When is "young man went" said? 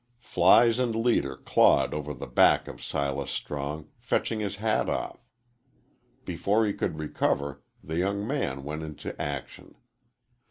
7.99-8.81